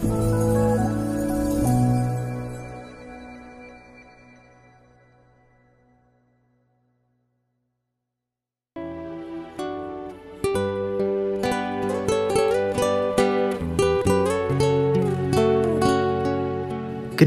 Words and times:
Kính 0.00 0.08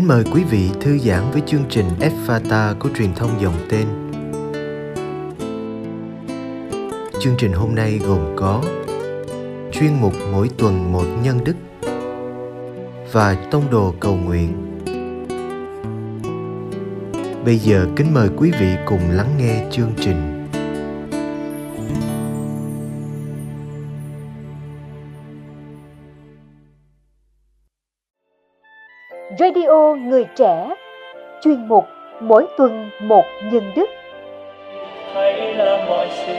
mời 0.07 0.23
quý 0.33 0.43
vị 0.43 0.69
thư 0.81 0.97
giãn 0.97 1.31
với 1.31 1.41
chương 1.45 1.65
trình 1.69 1.85
Fata 2.27 2.75
của 2.79 2.89
truyền 2.95 3.13
thông 3.15 3.41
dòng 3.41 3.67
tên. 3.69 3.87
Chương 7.19 7.35
trình 7.37 7.53
hôm 7.53 7.75
nay 7.75 7.99
gồm 8.07 8.35
có 8.35 8.63
chuyên 9.71 9.93
mục 10.01 10.13
mỗi 10.31 10.49
tuần 10.57 10.91
một 10.91 11.05
nhân 11.23 11.43
đức 11.43 11.55
và 13.13 13.35
tông 13.51 13.63
đồ 13.71 13.93
cầu 13.99 14.15
nguyện. 14.25 14.53
Bây 17.45 17.55
giờ 17.55 17.85
kính 17.95 18.13
mời 18.13 18.29
quý 18.37 18.51
vị 18.59 18.67
cùng 18.85 18.99
lắng 19.09 19.29
nghe 19.37 19.65
chương 19.71 19.91
trình. 19.97 20.47
Radio 29.39 29.95
Người 29.95 30.25
Trẻ 30.35 30.69
Chuyên 31.43 31.67
mục 31.67 31.83
Mỗi 32.21 32.47
tuần 32.57 32.89
một 33.01 33.23
nhân 33.51 33.71
đức 33.75 33.89
hãy 35.13 35.53
làm 35.53 35.87
mọi 35.89 36.07
sự 36.25 36.33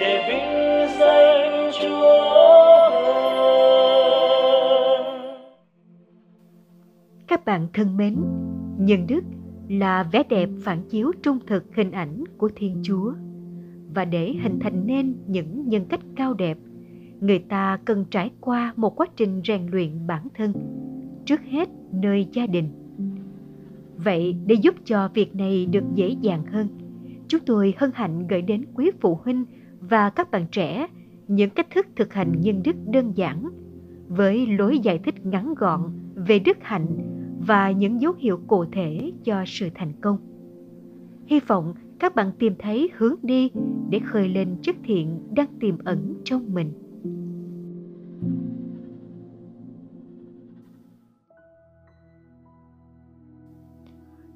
để 0.00 0.24
vinh 0.28 0.98
danh 0.98 1.57
bạn 7.48 7.66
thân 7.74 7.96
mến, 7.96 8.16
nhân 8.78 9.06
đức 9.06 9.24
là 9.68 10.02
vẻ 10.12 10.22
đẹp 10.28 10.48
phản 10.60 10.82
chiếu 10.88 11.12
trung 11.22 11.38
thực 11.46 11.74
hình 11.74 11.90
ảnh 11.90 12.24
của 12.38 12.50
Thiên 12.56 12.80
Chúa. 12.82 13.12
Và 13.94 14.04
để 14.04 14.34
hình 14.42 14.58
thành 14.60 14.86
nên 14.86 15.14
những 15.26 15.68
nhân 15.68 15.84
cách 15.88 16.00
cao 16.16 16.34
đẹp, 16.34 16.58
người 17.20 17.38
ta 17.38 17.78
cần 17.84 18.04
trải 18.10 18.30
qua 18.40 18.72
một 18.76 19.00
quá 19.00 19.06
trình 19.16 19.40
rèn 19.46 19.66
luyện 19.66 20.06
bản 20.06 20.28
thân 20.34 20.52
trước 21.24 21.40
hết 21.50 21.68
nơi 21.92 22.26
gia 22.32 22.46
đình 22.46 22.68
vậy 23.96 24.36
để 24.46 24.54
giúp 24.54 24.74
cho 24.84 25.08
việc 25.14 25.36
này 25.36 25.66
được 25.66 25.84
dễ 25.94 26.08
dàng 26.08 26.46
hơn 26.46 26.68
chúng 27.28 27.40
tôi 27.46 27.74
hân 27.76 27.90
hạnh 27.94 28.26
gửi 28.26 28.42
đến 28.42 28.64
quý 28.74 28.90
phụ 29.00 29.18
huynh 29.24 29.44
và 29.80 30.10
các 30.10 30.30
bạn 30.30 30.46
trẻ 30.52 30.86
những 31.28 31.50
cách 31.50 31.66
thức 31.74 31.86
thực 31.96 32.12
hành 32.12 32.40
nhân 32.40 32.62
đức 32.64 32.76
đơn 32.86 33.12
giản 33.16 33.48
với 34.08 34.46
lối 34.46 34.78
giải 34.78 34.98
thích 34.98 35.26
ngắn 35.26 35.54
gọn 35.54 35.80
về 36.14 36.38
đức 36.38 36.56
hạnh 36.60 36.86
và 37.46 37.70
những 37.70 38.00
dấu 38.00 38.12
hiệu 38.18 38.40
cụ 38.46 38.64
thể 38.72 39.12
cho 39.24 39.44
sự 39.46 39.68
thành 39.74 39.92
công 40.00 40.18
hy 41.26 41.40
vọng 41.40 41.74
các 41.98 42.14
bạn 42.14 42.32
tìm 42.38 42.54
thấy 42.58 42.90
hướng 42.96 43.14
đi 43.22 43.50
để 43.90 43.98
khơi 43.98 44.28
lên 44.28 44.56
chất 44.62 44.76
thiện 44.84 45.34
đang 45.34 45.58
tiềm 45.60 45.78
ẩn 45.84 46.14
trong 46.24 46.54
mình 46.54 46.72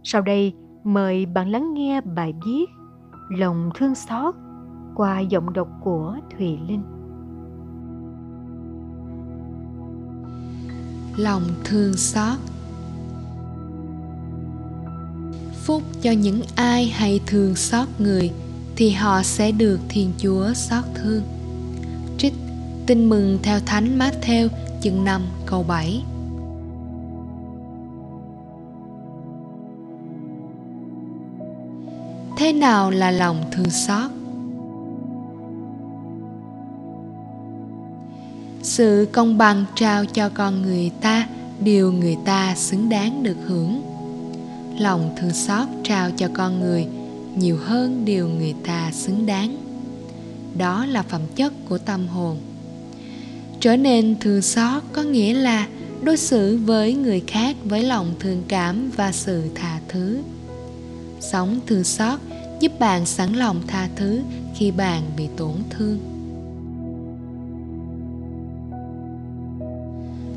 Sau 0.05 0.23
đây, 0.23 0.55
mời 0.85 1.27
bạn 1.27 1.51
lắng 1.51 1.75
nghe 1.75 2.01
bài 2.01 2.35
viết 2.45 2.67
Lòng 3.29 3.71
thương 3.75 3.95
xót 3.95 4.35
qua 4.95 5.21
giọng 5.21 5.53
đọc 5.53 5.69
của 5.81 6.17
Thùy 6.31 6.59
Linh. 6.69 6.83
Lòng 11.17 11.43
thương 11.65 11.93
xót 11.93 12.39
Phúc 15.65 15.83
cho 16.03 16.11
những 16.11 16.43
ai 16.55 16.87
hay 16.87 17.21
thương 17.27 17.57
xót 17.57 17.89
người, 17.99 18.31
thì 18.77 18.91
họ 18.91 19.23
sẽ 19.23 19.53
được 19.53 19.81
Thiên 19.89 20.13
Chúa 20.19 20.53
xót 20.55 20.85
thương. 20.95 21.23
Trích 22.19 22.35
Tin 22.87 23.09
mừng 23.09 23.39
theo 23.43 23.61
Thánh 23.67 23.99
Matthew, 23.99 24.49
chương 24.83 25.05
5 25.05 25.23
câu 25.47 25.63
7 25.63 26.03
thế 32.43 32.53
nào 32.53 32.91
là 32.91 33.11
lòng 33.11 33.45
thương 33.53 33.71
xót? 33.71 34.11
Sự 38.63 39.09
công 39.13 39.39
bằng 39.39 39.65
trao 39.75 40.05
cho 40.05 40.29
con 40.29 40.63
người 40.63 40.91
ta, 41.01 41.29
điều 41.61 41.93
người 41.93 42.17
ta 42.25 42.55
xứng 42.57 42.89
đáng 42.89 43.23
được 43.23 43.37
hưởng 43.47 43.92
lòng 44.79 45.15
thương 45.21 45.33
xót 45.33 45.69
trao 45.85 46.11
cho 46.11 46.29
con 46.35 46.61
người 46.61 46.87
nhiều 47.37 47.59
hơn 47.65 48.05
điều 48.05 48.29
người 48.29 48.55
ta 48.65 48.91
xứng 48.93 49.27
đáng. 49.27 49.57
Đó 50.59 50.87
là 50.87 51.03
phẩm 51.03 51.21
chất 51.37 51.53
của 51.69 51.79
tâm 51.79 52.07
hồn. 52.09 52.37
Trở 53.61 53.77
nên 53.77 54.17
thương 54.21 54.43
xót 54.43 54.83
có 54.93 55.03
nghĩa 55.03 55.35
là 55.35 55.69
đối 56.03 56.17
xử 56.17 56.57
với 56.57 56.95
người 56.95 57.23
khác 57.27 57.57
với 57.65 57.83
lòng 57.83 58.15
thương 58.21 58.43
cảm 58.49 58.91
và 58.97 59.13
sự 59.13 59.43
tha 59.55 59.81
thứ. 59.89 60.19
Sống 61.21 61.61
thương 61.67 61.85
xót 61.85 62.21
giúp 62.61 62.73
bạn 62.79 63.07
sẵn 63.07 63.33
lòng 63.33 63.63
tha 63.67 63.89
thứ 63.97 64.21
khi 64.55 64.71
bạn 64.71 65.03
bị 65.17 65.27
tổn 65.37 65.55
thương. 65.71 66.12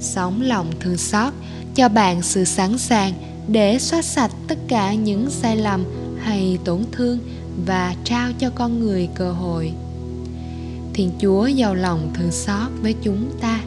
Sống 0.05 0.41
lòng 0.41 0.71
thương 0.79 0.97
xót, 0.97 1.33
cho 1.75 1.89
bạn 1.89 2.21
sự 2.21 2.43
sẵn 2.43 2.77
sàng 2.77 3.13
để 3.47 3.79
xóa 3.79 4.01
sạch 4.01 4.31
tất 4.47 4.57
cả 4.67 4.93
những 4.93 5.29
sai 5.29 5.57
lầm 5.57 5.83
hay 6.19 6.57
tổn 6.66 6.83
thương 6.91 7.19
và 7.66 7.95
trao 8.03 8.31
cho 8.39 8.49
con 8.49 8.79
người 8.79 9.09
cơ 9.16 9.31
hội. 9.31 9.71
Thiên 10.93 11.11
chúa 11.19 11.47
giàu 11.47 11.75
lòng 11.75 12.13
thương 12.13 12.31
xót 12.31 12.71
với 12.81 12.95
chúng 13.03 13.31
ta. 13.41 13.59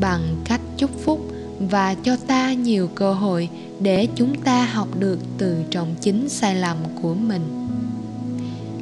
Bằng 0.00 0.36
cách 0.44 0.60
chúc 0.76 0.90
phúc 1.04 1.30
và 1.58 1.94
cho 1.94 2.16
ta 2.16 2.52
nhiều 2.52 2.88
cơ 2.94 3.14
hội 3.14 3.48
để 3.80 4.08
chúng 4.14 4.34
ta 4.42 4.64
học 4.64 4.88
được 4.98 5.18
từ 5.38 5.56
trong 5.70 5.94
chính 6.00 6.28
sai 6.28 6.54
lầm 6.54 6.76
của 7.02 7.14
mình. 7.14 7.66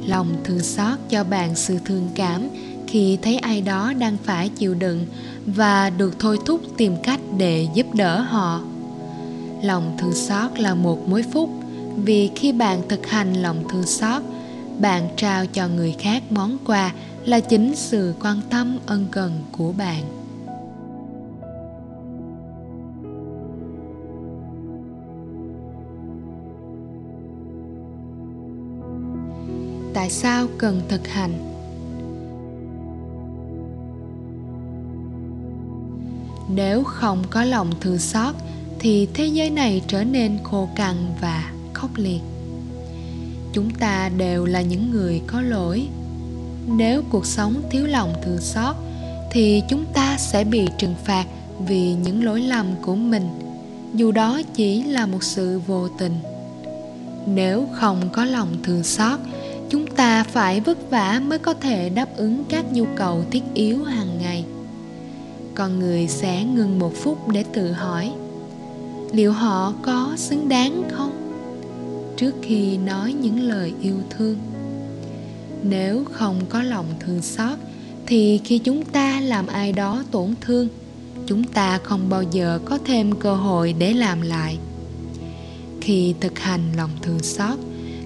Lòng 0.07 0.27
thương 0.43 0.59
xót 0.59 0.99
cho 1.09 1.23
bạn 1.23 1.55
sự 1.55 1.77
thương 1.85 2.09
cảm 2.15 2.47
khi 2.87 3.17
thấy 3.21 3.37
ai 3.37 3.61
đó 3.61 3.93
đang 3.93 4.17
phải 4.23 4.49
chịu 4.49 4.73
đựng 4.73 5.05
và 5.45 5.89
được 5.89 6.19
thôi 6.19 6.39
thúc 6.45 6.61
tìm 6.77 6.95
cách 7.03 7.19
để 7.37 7.67
giúp 7.73 7.85
đỡ 7.93 8.21
họ. 8.21 8.61
Lòng 9.63 9.97
thương 9.97 10.13
xót 10.13 10.59
là 10.59 10.75
một 10.75 11.07
mối 11.07 11.23
phúc, 11.33 11.49
vì 11.95 12.31
khi 12.35 12.51
bạn 12.51 12.81
thực 12.89 13.07
hành 13.07 13.33
lòng 13.33 13.63
thương 13.69 13.83
xót, 13.83 14.23
bạn 14.79 15.09
trao 15.15 15.45
cho 15.45 15.67
người 15.67 15.95
khác 15.99 16.23
món 16.29 16.57
quà 16.65 16.93
là 17.25 17.39
chính 17.39 17.75
sự 17.75 18.13
quan 18.21 18.41
tâm, 18.49 18.77
ân 18.85 19.05
cần 19.11 19.31
của 19.51 19.71
bạn. 19.71 20.03
Tại 29.93 30.09
sao 30.09 30.47
cần 30.57 30.81
thực 30.89 31.07
hành? 31.07 31.54
Nếu 36.49 36.83
không 36.83 37.23
có 37.29 37.43
lòng 37.43 37.69
thương 37.81 37.99
xót, 37.99 38.35
thì 38.79 39.07
thế 39.13 39.25
giới 39.25 39.49
này 39.49 39.81
trở 39.87 40.03
nên 40.03 40.37
khô 40.43 40.69
cằn 40.75 40.95
và 41.21 41.51
khốc 41.73 41.89
liệt. 41.95 42.19
Chúng 43.53 43.69
ta 43.69 44.09
đều 44.17 44.45
là 44.45 44.61
những 44.61 44.91
người 44.91 45.21
có 45.27 45.41
lỗi. 45.41 45.87
Nếu 46.67 47.03
cuộc 47.09 47.25
sống 47.25 47.61
thiếu 47.71 47.87
lòng 47.87 48.13
thương 48.23 48.41
xót, 48.41 48.75
thì 49.31 49.63
chúng 49.69 49.85
ta 49.93 50.17
sẽ 50.17 50.43
bị 50.43 50.67
trừng 50.77 50.95
phạt 51.05 51.25
vì 51.67 51.93
những 51.93 52.23
lỗi 52.23 52.41
lầm 52.41 52.67
của 52.81 52.95
mình. 52.95 53.27
Dù 53.93 54.11
đó 54.11 54.41
chỉ 54.55 54.83
là 54.83 55.05
một 55.05 55.23
sự 55.23 55.59
vô 55.67 55.87
tình. 55.87 56.13
Nếu 57.27 57.67
không 57.71 58.09
có 58.13 58.25
lòng 58.25 58.57
thương 58.63 58.83
xót, 58.83 59.19
chúng 59.69 59.87
ta 59.87 60.23
phải 60.23 60.59
vất 60.59 60.89
vả 60.89 61.21
mới 61.25 61.39
có 61.39 61.53
thể 61.53 61.89
đáp 61.89 62.17
ứng 62.17 62.43
các 62.49 62.65
nhu 62.73 62.85
cầu 62.95 63.23
thiết 63.31 63.43
yếu 63.53 63.83
hàng 63.83 64.17
ngày 64.21 64.44
con 65.55 65.79
người 65.79 66.07
sẽ 66.07 66.43
ngừng 66.43 66.79
một 66.79 66.93
phút 66.95 67.29
để 67.29 67.43
tự 67.53 67.71
hỏi, 67.71 68.11
liệu 69.11 69.31
họ 69.31 69.73
có 69.81 70.13
xứng 70.17 70.49
đáng 70.49 70.83
không? 70.91 71.11
Trước 72.17 72.35
khi 72.41 72.77
nói 72.77 73.13
những 73.13 73.41
lời 73.41 73.73
yêu 73.81 73.95
thương, 74.09 74.37
nếu 75.63 76.03
không 76.11 76.41
có 76.49 76.63
lòng 76.63 76.85
thương 76.99 77.21
xót, 77.21 77.59
thì 78.07 78.41
khi 78.43 78.57
chúng 78.57 78.85
ta 78.85 79.19
làm 79.19 79.47
ai 79.47 79.73
đó 79.73 80.03
tổn 80.11 80.33
thương, 80.41 80.67
chúng 81.27 81.43
ta 81.43 81.79
không 81.83 82.09
bao 82.09 82.23
giờ 82.23 82.59
có 82.65 82.79
thêm 82.85 83.11
cơ 83.11 83.35
hội 83.35 83.75
để 83.79 83.93
làm 83.93 84.21
lại. 84.21 84.57
Khi 85.81 86.13
thực 86.19 86.39
hành 86.39 86.61
lòng 86.77 86.91
thương 87.01 87.19
xót, 87.19 87.59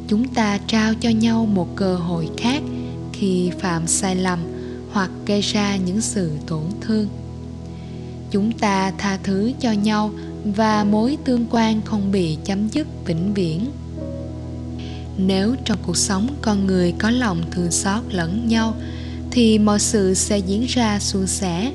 chúng 0.08 0.28
ta 0.28 0.60
trao 0.68 0.94
cho 1.00 1.10
nhau 1.10 1.46
một 1.46 1.76
cơ 1.76 1.96
hội 1.96 2.30
khác 2.38 2.62
khi 3.14 3.52
phạm 3.60 3.88
sai 3.88 4.16
lầm 4.16 4.40
hoặc 4.92 5.12
gây 5.26 5.42
ra 5.42 5.76
những 5.76 6.02
sự 6.02 6.32
tổn 6.48 6.64
thương 6.82 7.08
chúng 8.32 8.52
ta 8.52 8.92
tha 8.98 9.18
thứ 9.24 9.52
cho 9.60 9.72
nhau 9.72 10.12
và 10.44 10.84
mối 10.84 11.18
tương 11.26 11.46
quan 11.50 11.82
không 11.86 12.12
bị 12.12 12.38
chấm 12.46 12.68
dứt 12.68 12.88
vĩnh 13.06 13.34
viễn. 13.34 13.66
Nếu 15.18 15.56
trong 15.66 15.78
cuộc 15.86 15.98
sống 15.98 16.28
con 16.42 16.68
người 16.68 16.92
có 16.92 17.10
lòng 17.10 17.42
thương 17.52 17.72
xót 17.72 18.04
lẫn 18.10 18.48
nhau, 18.48 18.74
thì 19.32 19.60
mọi 19.60 19.80
sự 19.80 20.14
sẽ 20.14 20.38
diễn 20.38 20.66
ra 20.66 21.00
suôn 21.00 21.28
sẻ. 21.28 21.72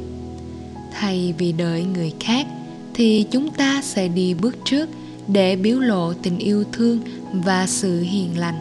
Thay 0.93 1.35
vì 1.39 1.53
đợi 1.53 1.85
người 1.85 2.13
khác, 2.21 2.47
thì 2.95 3.27
chúng 3.31 3.51
ta 3.51 3.83
sẽ 3.83 4.09
đi 4.09 4.35
bước 4.35 4.57
trước 4.65 4.89
để 5.29 5.57
biểu 5.57 5.79
lộ 5.79 6.13
tình 6.13 6.39
yêu 6.39 6.65
thương 6.73 7.01
và 7.33 7.67
sự 7.67 8.01
hiền 8.01 8.39
lành. 8.39 8.59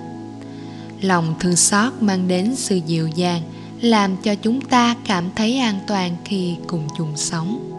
Lòng 1.02 1.36
thương 1.40 1.56
xót 1.56 1.94
mang 2.02 2.28
đến 2.28 2.56
sự 2.56 2.80
dịu 2.88 3.08
dàng, 3.08 3.42
làm 3.82 4.18
cho 4.24 4.36
chúng 4.36 4.62
ta 4.62 4.96
cảm 5.08 5.30
thấy 5.36 5.58
an 5.58 5.80
toàn 5.88 6.16
khi 6.26 6.56
cùng 6.68 6.88
chung 6.98 7.12
sống. 7.16 7.73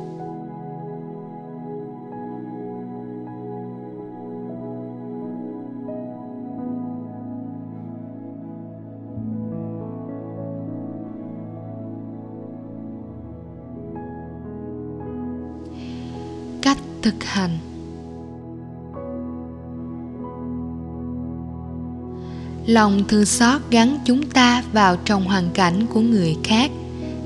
Thực 17.05 17.25
hành. 17.25 17.59
Lòng 22.67 23.05
thương 23.09 23.25
xót 23.25 23.61
gắn 23.71 23.99
chúng 24.05 24.23
ta 24.23 24.63
vào 24.73 24.97
trong 25.05 25.25
hoàn 25.25 25.51
cảnh 25.55 25.87
của 25.87 26.01
người 26.01 26.37
khác, 26.45 26.71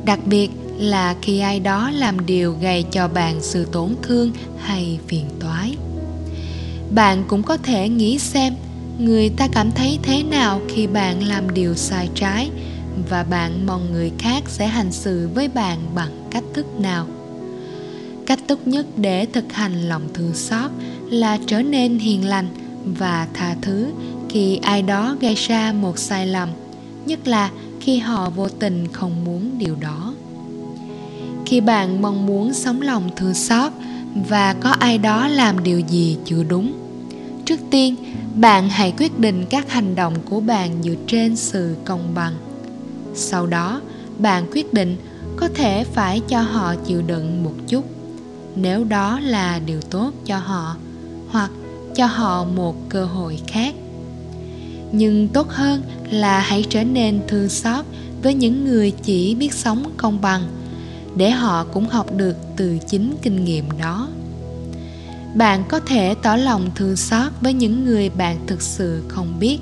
đặc 0.04 0.18
biệt 0.26 0.50
là 0.78 1.16
khi 1.22 1.38
ai 1.38 1.60
đó 1.60 1.90
làm 1.90 2.26
điều 2.26 2.56
gây 2.60 2.84
cho 2.90 3.08
bạn 3.08 3.36
sự 3.40 3.64
tổn 3.64 3.94
thương 4.02 4.32
hay 4.58 4.98
phiền 5.06 5.24
toái. 5.40 5.76
Bạn 6.94 7.24
cũng 7.28 7.42
có 7.42 7.56
thể 7.56 7.88
nghĩ 7.88 8.18
xem, 8.18 8.54
người 8.98 9.28
ta 9.28 9.48
cảm 9.52 9.70
thấy 9.70 9.98
thế 10.02 10.22
nào 10.22 10.60
khi 10.68 10.86
bạn 10.86 11.28
làm 11.28 11.54
điều 11.54 11.74
sai 11.74 12.08
trái 12.14 12.50
và 13.10 13.24
bạn 13.24 13.66
mong 13.66 13.92
người 13.92 14.12
khác 14.18 14.42
sẽ 14.46 14.66
hành 14.66 14.92
xử 14.92 15.28
với 15.34 15.48
bạn 15.48 15.78
bằng 15.94 16.28
cách 16.30 16.44
thức 16.54 16.66
nào? 16.80 17.06
Cách 18.28 18.38
tốt 18.46 18.58
nhất 18.64 18.86
để 18.96 19.26
thực 19.26 19.52
hành 19.52 19.88
lòng 19.88 20.08
thương 20.14 20.34
xót 20.34 20.70
là 21.10 21.38
trở 21.46 21.62
nên 21.62 21.98
hiền 21.98 22.28
lành 22.28 22.46
và 22.98 23.28
tha 23.34 23.56
thứ 23.62 23.86
khi 24.28 24.56
ai 24.56 24.82
đó 24.82 25.16
gây 25.20 25.34
ra 25.34 25.72
một 25.72 25.98
sai 25.98 26.26
lầm, 26.26 26.48
nhất 27.06 27.28
là 27.28 27.50
khi 27.80 27.98
họ 27.98 28.30
vô 28.30 28.48
tình 28.48 28.88
không 28.92 29.24
muốn 29.24 29.58
điều 29.58 29.76
đó. 29.80 30.14
Khi 31.46 31.60
bạn 31.60 32.02
mong 32.02 32.26
muốn 32.26 32.54
sống 32.54 32.82
lòng 32.82 33.10
thương 33.16 33.34
xót 33.34 33.72
và 34.28 34.54
có 34.54 34.70
ai 34.70 34.98
đó 34.98 35.28
làm 35.28 35.62
điều 35.64 35.80
gì 35.80 36.16
chưa 36.24 36.42
đúng, 36.42 36.72
trước 37.44 37.60
tiên, 37.70 37.96
bạn 38.34 38.68
hãy 38.68 38.92
quyết 38.98 39.18
định 39.18 39.44
các 39.50 39.70
hành 39.70 39.94
động 39.94 40.14
của 40.30 40.40
bạn 40.40 40.82
dựa 40.82 40.94
trên 41.06 41.36
sự 41.36 41.76
công 41.84 42.14
bằng. 42.14 42.34
Sau 43.14 43.46
đó, 43.46 43.80
bạn 44.18 44.44
quyết 44.52 44.74
định 44.74 44.96
có 45.36 45.48
thể 45.54 45.84
phải 45.84 46.20
cho 46.28 46.40
họ 46.40 46.74
chịu 46.86 47.02
đựng 47.02 47.44
một 47.44 47.54
chút 47.68 47.97
nếu 48.60 48.84
đó 48.84 49.20
là 49.20 49.60
điều 49.66 49.80
tốt 49.80 50.12
cho 50.24 50.38
họ, 50.38 50.76
hoặc 51.30 51.50
cho 51.94 52.06
họ 52.06 52.44
một 52.44 52.76
cơ 52.88 53.04
hội 53.04 53.40
khác. 53.46 53.74
Nhưng 54.92 55.28
tốt 55.28 55.48
hơn 55.48 55.82
là 56.10 56.40
hãy 56.40 56.64
trở 56.68 56.84
nên 56.84 57.20
thương 57.28 57.48
xót 57.48 57.84
với 58.22 58.34
những 58.34 58.64
người 58.64 58.90
chỉ 58.90 59.34
biết 59.34 59.54
sống 59.54 59.92
công 59.96 60.20
bằng, 60.20 60.42
để 61.16 61.30
họ 61.30 61.64
cũng 61.64 61.86
học 61.88 62.16
được 62.16 62.36
từ 62.56 62.78
chính 62.88 63.14
kinh 63.22 63.44
nghiệm 63.44 63.64
đó. 63.78 64.08
Bạn 65.34 65.64
có 65.68 65.80
thể 65.80 66.14
tỏ 66.22 66.36
lòng 66.36 66.70
thương 66.74 66.96
xót 66.96 67.32
với 67.40 67.52
những 67.52 67.84
người 67.84 68.10
bạn 68.10 68.38
thực 68.46 68.62
sự 68.62 69.02
không 69.08 69.38
biết 69.40 69.58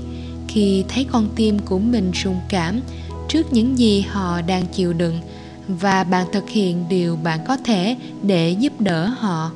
khi 0.49 0.85
thấy 0.89 1.07
con 1.13 1.29
tim 1.37 1.59
của 1.59 1.79
mình 1.79 2.13
rung 2.25 2.41
cảm 2.49 2.81
trước 3.29 3.53
những 3.53 3.79
gì 3.79 4.01
họ 4.01 4.41
đang 4.43 4.67
chịu 4.67 4.93
đựng 4.93 5.21
và 5.69 6.05
bạn 6.05 6.27
thực 6.33 6.49
hiện 6.49 6.85
điều 6.89 7.17
bạn 7.17 7.41
có 7.47 7.57
thể 7.57 7.97
để 8.23 8.51
giúp 8.51 8.81
đỡ 8.81 9.07
họ. 9.07 9.51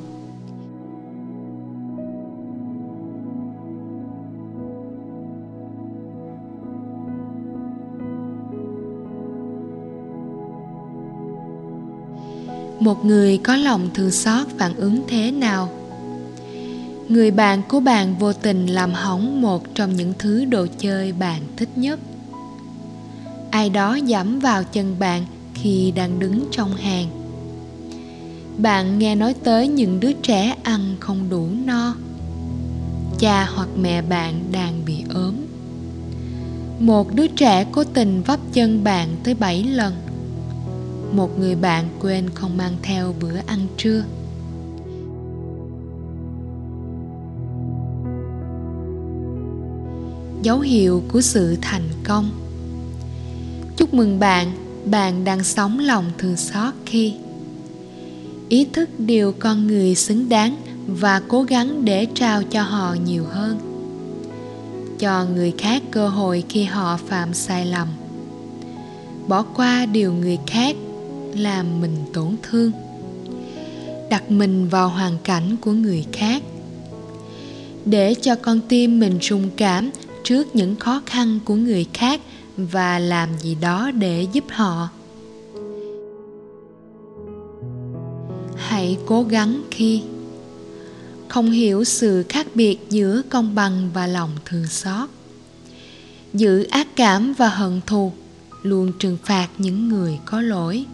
Một 12.80 13.04
người 13.04 13.38
có 13.38 13.56
lòng 13.56 13.90
thương 13.94 14.10
xót 14.10 14.46
phản 14.58 14.74
ứng 14.74 15.02
thế 15.08 15.30
nào? 15.30 15.68
Người 17.08 17.30
bạn 17.30 17.62
của 17.68 17.80
bạn 17.80 18.14
vô 18.18 18.32
tình 18.32 18.66
làm 18.66 18.92
hỏng 18.92 19.42
một 19.42 19.74
trong 19.74 19.96
những 19.96 20.12
thứ 20.18 20.44
đồ 20.44 20.66
chơi 20.78 21.12
bạn 21.12 21.42
thích 21.56 21.68
nhất. 21.76 22.00
Ai 23.50 23.70
đó 23.70 23.98
giẫm 24.06 24.40
vào 24.40 24.64
chân 24.64 24.96
bạn 24.98 25.24
khi 25.62 25.92
đang 25.96 26.18
đứng 26.18 26.44
trong 26.50 26.74
hàng. 26.74 27.06
Bạn 28.58 28.98
nghe 28.98 29.14
nói 29.14 29.34
tới 29.44 29.68
những 29.68 30.00
đứa 30.00 30.12
trẻ 30.12 30.56
ăn 30.62 30.96
không 31.00 31.30
đủ 31.30 31.48
no. 31.64 31.94
Cha 33.18 33.48
hoặc 33.54 33.68
mẹ 33.80 34.02
bạn 34.02 34.42
đang 34.52 34.84
bị 34.84 35.04
ốm. 35.14 35.34
Một 36.78 37.14
đứa 37.14 37.26
trẻ 37.26 37.66
cố 37.72 37.84
tình 37.84 38.22
vấp 38.22 38.40
chân 38.52 38.84
bạn 38.84 39.08
tới 39.24 39.34
7 39.34 39.64
lần. 39.64 39.94
Một 41.12 41.38
người 41.38 41.54
bạn 41.54 41.88
quên 42.00 42.30
không 42.30 42.56
mang 42.56 42.76
theo 42.82 43.14
bữa 43.20 43.36
ăn 43.46 43.66
trưa. 43.76 44.04
Dấu 50.42 50.60
hiệu 50.60 51.02
của 51.12 51.20
sự 51.20 51.56
thành 51.62 51.88
công. 52.04 52.30
Chúc 53.76 53.94
mừng 53.94 54.18
bạn 54.18 54.52
bạn 54.84 55.24
đang 55.24 55.44
sống 55.44 55.78
lòng 55.78 56.04
thương 56.18 56.36
xót 56.36 56.74
khi. 56.86 57.14
Ý 58.48 58.66
thức 58.72 58.88
điều 58.98 59.32
con 59.38 59.66
người 59.66 59.94
xứng 59.94 60.28
đáng 60.28 60.56
và 60.86 61.22
cố 61.28 61.42
gắng 61.42 61.84
để 61.84 62.06
trao 62.14 62.42
cho 62.42 62.62
họ 62.62 62.96
nhiều 63.04 63.24
hơn. 63.24 63.58
Cho 64.98 65.24
người 65.34 65.52
khác 65.58 65.82
cơ 65.90 66.08
hội 66.08 66.44
khi 66.48 66.64
họ 66.64 66.98
phạm 67.08 67.34
sai 67.34 67.66
lầm. 67.66 67.88
Bỏ 69.28 69.42
qua 69.42 69.86
điều 69.86 70.12
người 70.12 70.38
khác 70.46 70.76
làm 71.36 71.80
mình 71.80 71.96
tổn 72.12 72.36
thương. 72.42 72.72
Đặt 74.10 74.30
mình 74.30 74.68
vào 74.68 74.88
hoàn 74.88 75.18
cảnh 75.24 75.56
của 75.60 75.72
người 75.72 76.04
khác. 76.12 76.42
Để 77.84 78.14
cho 78.14 78.34
con 78.34 78.60
tim 78.68 79.00
mình 79.00 79.18
rung 79.22 79.50
cảm 79.56 79.90
trước 80.24 80.56
những 80.56 80.76
khó 80.76 81.02
khăn 81.06 81.38
của 81.44 81.54
người 81.54 81.86
khác 81.94 82.20
và 82.66 82.98
làm 82.98 83.28
gì 83.38 83.54
đó 83.54 83.90
để 83.90 84.26
giúp 84.32 84.44
họ. 84.50 84.88
Hãy 88.56 88.98
cố 89.06 89.22
gắng 89.22 89.62
khi 89.70 90.02
không 91.28 91.50
hiểu 91.50 91.84
sự 91.84 92.24
khác 92.28 92.46
biệt 92.54 92.78
giữa 92.90 93.22
công 93.28 93.54
bằng 93.54 93.90
và 93.94 94.06
lòng 94.06 94.30
thương 94.44 94.66
xót. 94.66 95.08
Giữ 96.34 96.62
ác 96.62 96.96
cảm 96.96 97.32
và 97.32 97.48
hận 97.48 97.80
thù 97.86 98.12
luôn 98.62 98.92
trừng 98.98 99.16
phạt 99.24 99.48
những 99.58 99.88
người 99.88 100.18
có 100.24 100.40
lỗi. 100.40 100.84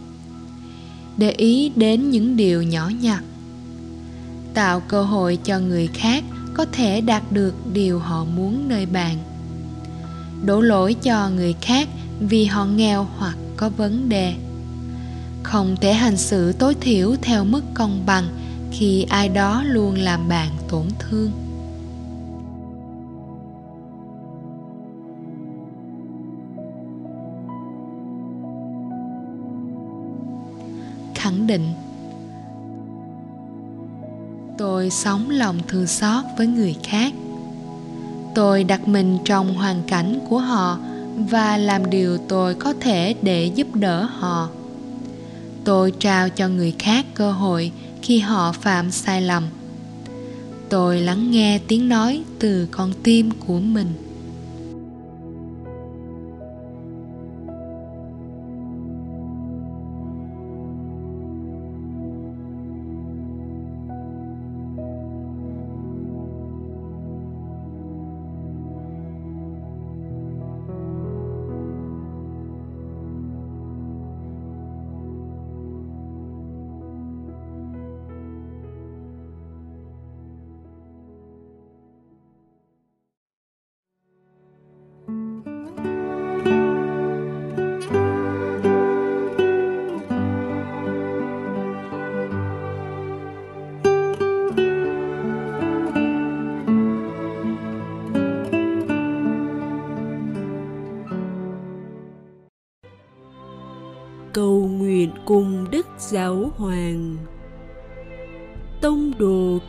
Để 1.17 1.31
ý 1.31 1.71
đến 1.75 2.09
những 2.09 2.37
điều 2.37 2.61
nhỏ 2.63 2.91
nhặt. 3.01 3.23
Tạo 4.53 4.79
cơ 4.79 5.03
hội 5.03 5.37
cho 5.43 5.59
người 5.59 5.87
khác 5.87 6.23
có 6.53 6.65
thể 6.71 7.01
đạt 7.01 7.31
được 7.31 7.53
điều 7.73 7.99
họ 7.99 8.25
muốn 8.25 8.69
nơi 8.69 8.85
bạn 8.85 9.17
đổ 10.45 10.61
lỗi 10.61 10.93
cho 10.93 11.29
người 11.29 11.55
khác 11.61 11.87
vì 12.19 12.45
họ 12.45 12.65
nghèo 12.65 13.07
hoặc 13.17 13.37
có 13.57 13.69
vấn 13.69 14.09
đề. 14.09 14.33
Không 15.43 15.75
thể 15.81 15.93
hành 15.93 16.17
xử 16.17 16.53
tối 16.53 16.75
thiểu 16.81 17.15
theo 17.21 17.45
mức 17.45 17.61
công 17.73 18.03
bằng 18.05 18.27
khi 18.71 19.03
ai 19.09 19.29
đó 19.29 19.63
luôn 19.65 19.95
làm 19.95 20.27
bạn 20.27 20.49
tổn 20.69 20.85
thương. 20.99 21.31
Khẳng 31.15 31.47
định, 31.47 31.73
tôi 34.57 34.89
sống 34.89 35.29
lòng 35.29 35.59
thương 35.67 35.87
xót 35.87 36.23
với 36.37 36.47
người 36.47 36.75
khác 36.83 37.13
tôi 38.37 38.63
đặt 38.63 38.87
mình 38.87 39.17
trong 39.25 39.55
hoàn 39.55 39.83
cảnh 39.87 40.19
của 40.29 40.39
họ 40.39 40.79
và 41.29 41.57
làm 41.57 41.89
điều 41.89 42.17
tôi 42.17 42.55
có 42.55 42.73
thể 42.79 43.15
để 43.21 43.45
giúp 43.45 43.67
đỡ 43.75 44.03
họ. 44.03 44.49
Tôi 45.63 45.91
trao 45.99 46.29
cho 46.29 46.47
người 46.47 46.73
khác 46.79 47.05
cơ 47.13 47.31
hội 47.31 47.71
khi 48.01 48.19
họ 48.19 48.51
phạm 48.51 48.91
sai 48.91 49.21
lầm. 49.21 49.43
Tôi 50.69 51.01
lắng 51.01 51.31
nghe 51.31 51.59
tiếng 51.67 51.89
nói 51.89 52.23
từ 52.39 52.67
con 52.71 52.93
tim 53.03 53.31
của 53.47 53.59
mình. 53.59 54.06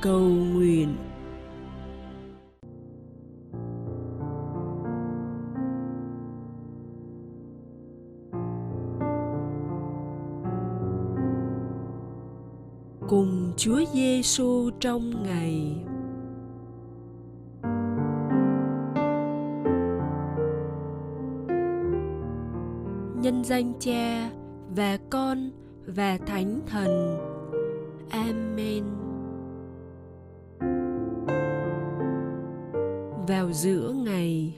Cầu 0.01 0.21
nguyện 0.21 0.97
cùng 13.09 13.53
Chúa 13.57 13.81
Giêsu 13.95 14.71
trong 14.81 15.23
ngày 15.23 15.77
nhân 23.23 23.45
danh 23.45 23.73
Cha 23.81 24.31
và 24.77 24.99
Con 25.11 25.51
và 25.87 26.19
Thánh 26.27 26.61
Thần. 26.67 27.19
Amen. 28.11 29.08
Vào 33.29 33.53
giữa 33.53 33.93
ngày, 34.05 34.55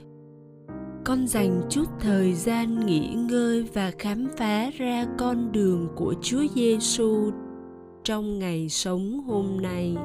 con 1.05 1.27
dành 1.27 1.61
chút 1.69 1.85
thời 1.99 2.33
gian 2.33 2.85
nghỉ 2.85 3.13
ngơi 3.15 3.65
và 3.73 3.91
khám 3.99 4.27
phá 4.37 4.69
ra 4.77 5.05
con 5.17 5.51
đường 5.51 5.87
của 5.95 6.15
Chúa 6.21 6.43
Giêsu 6.55 7.31
trong 8.03 8.39
ngày 8.39 8.69
sống 8.69 9.23
hôm 9.27 9.61
nay. 9.61 9.95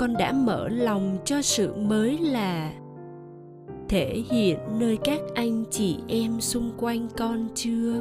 Con 0.00 0.16
đã 0.16 0.32
mở 0.32 0.68
lòng 0.68 1.18
cho 1.24 1.42
sự 1.42 1.74
mới 1.74 2.18
là 2.18 2.72
thể 3.88 4.22
hiện 4.30 4.58
nơi 4.78 4.98
các 5.04 5.20
anh 5.34 5.64
chị 5.70 5.98
em 6.08 6.40
xung 6.40 6.70
quanh 6.78 7.08
con 7.16 7.48
chưa? 7.54 7.94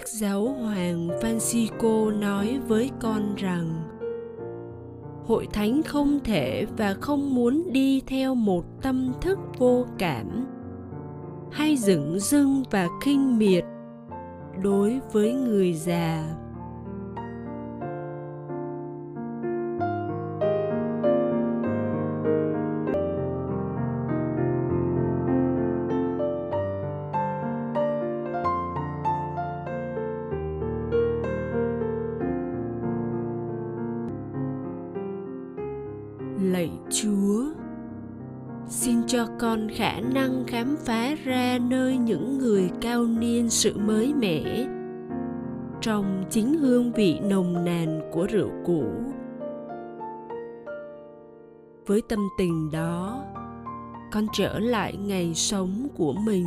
Đức 0.00 0.08
Giáo 0.08 0.48
Hoàng 0.48 1.08
Francisco 1.08 2.20
nói 2.20 2.60
với 2.68 2.90
con 3.00 3.34
rằng, 3.34 3.82
Hội 5.24 5.46
thánh 5.52 5.82
không 5.82 6.20
thể 6.24 6.66
và 6.76 6.94
không 7.00 7.34
muốn 7.34 7.72
đi 7.72 8.02
theo 8.06 8.34
một 8.34 8.64
tâm 8.82 9.12
thức 9.20 9.38
vô 9.58 9.86
cảm. 9.98 10.46
Hay 11.52 11.76
dửng 11.76 12.18
dưng 12.20 12.62
và 12.70 12.88
khinh 13.02 13.38
miệt 13.38 13.64
đối 14.62 15.00
với 15.12 15.32
người 15.32 15.74
già. 15.74 16.36
Con 39.40 39.68
khả 39.68 40.00
năng 40.00 40.44
khám 40.46 40.76
phá 40.84 41.14
ra 41.24 41.58
nơi 41.58 41.96
những 41.96 42.38
người 42.38 42.70
cao 42.80 43.04
niên 43.04 43.50
sự 43.50 43.78
mới 43.78 44.14
mẻ. 44.14 44.66
Trong 45.80 46.24
chính 46.30 46.54
hương 46.54 46.92
vị 46.92 47.20
nồng 47.20 47.64
nàn 47.64 48.00
của 48.12 48.26
rượu 48.26 48.50
cũ. 48.64 48.84
Với 51.86 52.02
tâm 52.08 52.18
tình 52.38 52.70
đó, 52.70 53.24
con 54.12 54.26
trở 54.32 54.58
lại 54.58 54.96
ngày 54.96 55.34
sống 55.34 55.88
của 55.96 56.12
mình. 56.12 56.46